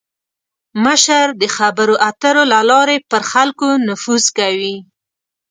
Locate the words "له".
2.53-2.59